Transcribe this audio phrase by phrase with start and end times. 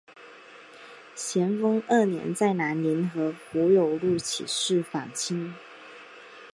[1.13, 5.53] 咸丰二年在南宁和胡有禄起事反清。